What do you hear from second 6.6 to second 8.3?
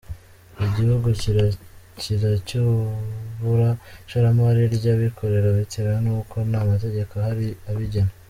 mategeko ahari abigena.